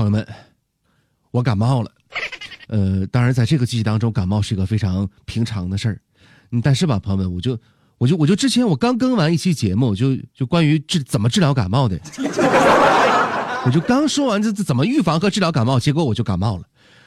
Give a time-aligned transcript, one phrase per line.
[0.00, 0.26] 朋友们，
[1.30, 1.92] 我感冒了。
[2.68, 6.00] 呃，当然，在这个季节当中，感冒是一个非常平常的事儿。
[6.62, 7.58] 但是吧，朋友们，我就，
[7.98, 12.00] 我就，我就之前我刚更完一期节目，就就关于治怎么治疗感冒的，
[13.66, 16.64] 我就刚说完这怎么预防和治疗感冒，结果我就感冒了，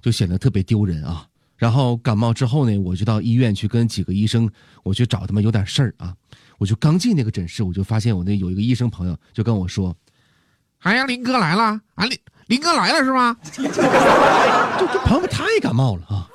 [0.00, 1.26] 就显得特别丢人啊。
[1.56, 4.48] 然后感冒之后呢，我就到医院去跟几个医生，
[4.84, 6.14] 我去找他们有点事儿啊。
[6.56, 9.92] 我就刚进那个诊室，我就发现我那有一个医生朋友就跟我说
[10.86, 12.16] ：“哎呀，林哥来了啊，林。”
[12.46, 13.36] 林哥来了是吗？
[13.52, 13.60] 就
[14.86, 16.28] 这朋友们太感冒了啊！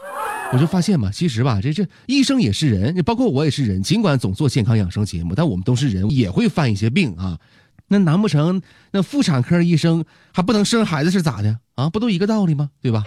[0.51, 3.81] 我就发现嘛，其实吧，这这医生也是人，包括我也是人。
[3.81, 7.39] 尽管总做健康养生节目，但我们都是人，也会犯一些病啊。
[7.87, 8.61] 那难不成
[8.91, 10.03] 那妇产科医生
[10.33, 11.89] 还不能生孩子是咋的啊？
[11.89, 12.71] 不都一个道理吗？
[12.81, 13.05] 对吧？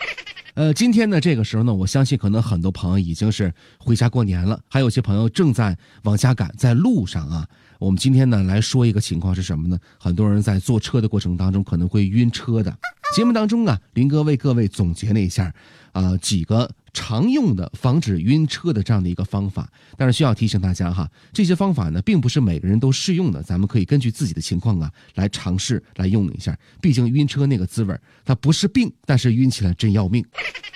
[0.54, 7.44] 呃，今天呢，这个时候呢，我相信可能很多朋友已经是回家过年了，还有些朋友正在往家赶，在路上啊。
[7.80, 9.76] 我们今天呢来说一个情况是什么呢？
[9.98, 12.72] 很多人在坐车的过程当中可能会晕车的。
[13.16, 15.52] 节目当中啊，林哥为各位总结了一下，
[15.90, 19.70] 啊几个常用的防止晕车的这样的一个方法。
[19.98, 26.58] 但是需要提醒大家哈，这些方法呢并不是每个人都适用的，咱们可以根据自己的情况啊来尝试来用一下。
[26.80, 30.24] 毕竟晕车那个滋味它不是病，但是晕起来真要命。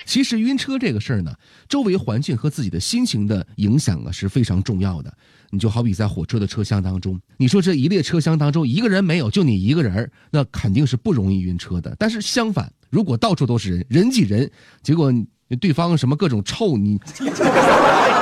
[0.05, 1.33] 其实晕车这个事儿呢，
[1.67, 5.11] 周围环境和自己的心情的影响啊是非常重要的。
[5.51, 11.95] 你就好比在火车的车厢当中，你说这一列车厢当中一个人没有，就你一个人那肯定是不容易晕车的。
[11.97, 14.51] 但是相反，如果到处都是人，人挤人，
[14.83, 15.11] 结果
[15.55, 16.99] 对方什么各种臭你，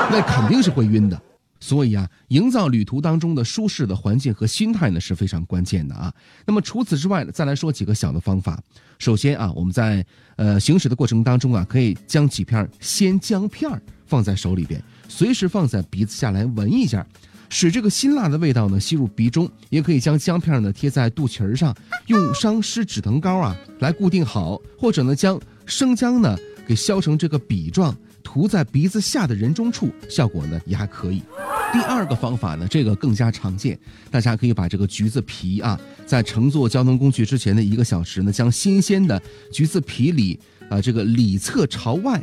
[0.10, 1.22] 那肯定是会晕的。
[1.60, 6.14] 所以啊，营造旅途当中的舒适的环境和心态呢是非常关键的啊。
[6.46, 8.62] 那么除此之外呢，再来说几个小的方法。
[9.00, 10.06] 首先啊，我们在
[10.36, 13.70] 呃行驶的过程当中啊，可以将几片鲜姜片
[14.06, 14.80] 放在手里边。
[15.08, 17.04] 随时放在鼻子下来闻一下，
[17.50, 19.50] 使这个辛辣的味道呢吸入鼻中。
[19.70, 26.38] 也可以将姜片呢贴在肚脐上，用伤湿止疼膏啊来固定好，或者呢将生姜呢
[26.68, 31.24] 给削成这个笔状，涂在鼻子下的人中处，效果呢也还可以。
[31.72, 33.80] 第二个方法呢，这个更加常见，
[34.12, 40.38] 大家可以把这个橘子皮啊，在乘坐交通工具之前的一个小时呢，将新鲜的橘子皮里
[40.70, 42.22] 啊这个里侧朝外。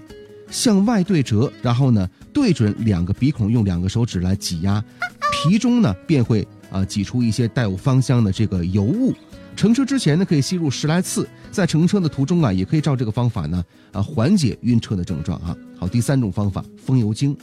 [0.51, 4.85] 向外对折，然后呢，对准两个鼻孔，用两个手指来挤压，
[5.33, 9.15] 皮中呢便会啊挤出一些带有芳香的这个油雾。
[9.57, 15.57] 乘车之前呢，可以吸入十来次，在乘车的途中啊，也可以照这个方法呢啊缓解晕车的症状啊。
[15.79, 17.37] 好，第三种方法，风油精。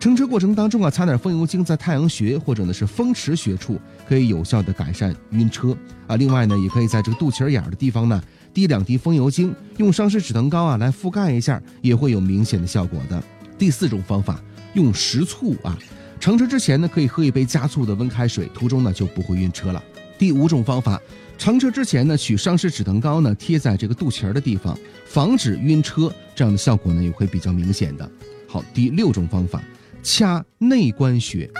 [0.00, 5.76] 乘车过程当中啊，擦点风油精在太阳穴或者呢是风池穴处，可以有效的改善晕车
[6.08, 6.16] 啊。
[6.16, 8.20] 另外呢，也可以在这个肚脐眼的地方呢。
[8.52, 13.22] 滴两滴风油精，用伤湿止疼膏啊来覆盖一下，也会有明显的效果的。
[13.56, 14.38] 第四种方法，
[14.74, 15.78] 用食醋啊，
[16.20, 19.82] 乘车之前呢可以喝一杯加醋的温开水，途中呢就不会晕车了。
[20.22, 21.02] 第五种方法，
[21.36, 28.08] 乘车之前呢取伤湿止疼膏呢贴在这个肚脐儿的地方，防止晕车，这样的效果呢也会比较明显的。
[28.46, 29.60] 好，第六种方法，
[30.00, 31.50] 掐内关穴。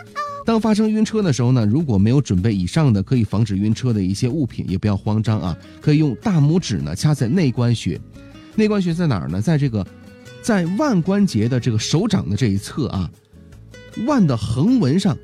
[0.47, 5.59] 当发生晕车的时候呢，如果没有准备以上的可以防止晕车的一些物品，也不要慌张啊。
[5.81, 8.01] 可以用大拇指呢掐在内关穴，
[8.55, 9.43] 内关穴在哪儿呢？
[9.43, 9.85] 在这个，
[10.41, 13.11] 在腕关节的这个手掌的这一侧啊，
[14.07, 15.19] 腕的横纹上，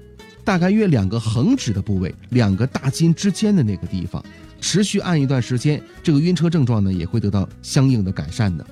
[0.49, 4.25] 大概约两个横指的部位，两个大筋之间的那个地方，
[4.63, 8.67] 持续按一段时间，这个晕车症状呢也会得到相应的改善的。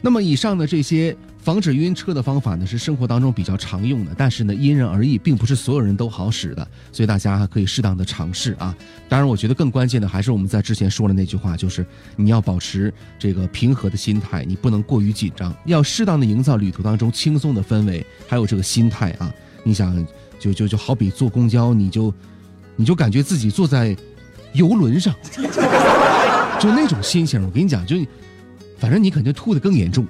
[0.00, 1.16] 那么以上的这些。
[1.40, 8.76] 防止晕车的方法呢，是生活当中比较常用的，但是呢，因人而异，并不是所有人都好使的，所以大家可以适当的尝试啊。
[9.08, 11.86] 当然，我觉得更关键的还是我们在之前说的那句话，就是
[12.16, 19.32] 你要保持这个平和的心态，你不能过于紧张，要适当的营造旅途当中轻松的氛围，还有这个心态啊。
[19.62, 20.06] 你想，
[20.38, 22.12] 就就就好比坐公交，你就
[22.76, 23.96] 你就感觉自己坐在
[24.52, 25.14] 游轮上，
[26.60, 27.96] 就那种心情，我跟你讲，就
[28.78, 30.06] 反正你肯定吐的更严重。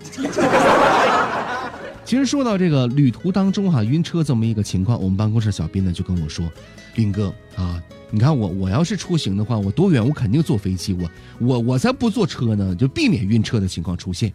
[2.04, 6.50] 其实说到这个旅途当中哈晕车这么一个情况，我们办公室小斌呢就跟我说
[6.96, 14.32] ：“林哥啊，你看我我要是出行的话，我多远我肯定坐飞机，我我我才不坐车呢，就避免晕车的情况出现。”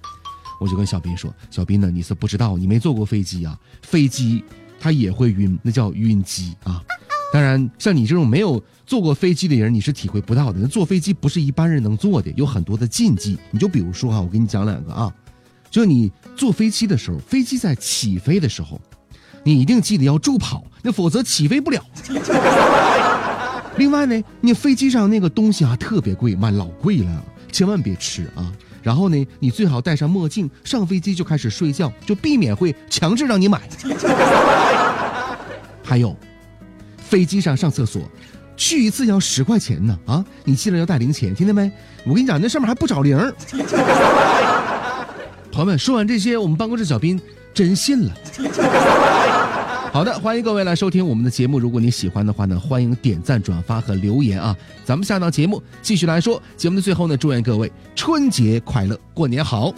[0.60, 4.44] 我就跟小斌说：“小斌呢，你是不知道，你没坐过飞机啊，飞机
[4.84, 6.84] 他也会晕，那叫晕机啊。
[7.32, 10.60] 当然，像你这种没有坐过飞机的人，你是体会不到的。
[10.60, 13.38] 那坐飞机不是一般人能坐的，有很多的禁忌。
[13.50, 15.10] 你就比如说哈，我给你讲两个啊。”
[15.72, 18.78] 就你坐飞机的时候，飞机在起飞的时候，
[19.42, 21.82] 你一定记得要助跑，那否则起飞不了。
[23.78, 28.52] 另外呢，你飞机上那个东西啊特别贵，妈老贵了，千万别吃啊。
[28.84, 33.62] 然后呢，你最好戴上墨镜，上飞机就开始睡觉，就避免会强制让你买。
[35.82, 36.16] 还有，
[36.98, 38.02] 飞机上上厕所，
[38.58, 40.24] 去一次要十块钱呢啊！
[40.44, 41.72] 你记得要带零钱，听见没？
[42.06, 43.18] 我跟你讲，那上面还不找零。
[45.52, 47.20] 朋友们，说完这些，我们办公室小兵
[47.54, 48.14] 真信了。
[49.94, 51.60] 好的，欢迎各位来收听我们的节目。
[51.60, 54.58] 如果你喜欢的话呢，欢迎点赞、转发和留言啊。
[54.84, 59.72] 咱们下档节目继续来说，节目的最后呢，祝愿各位春节快乐，过年好。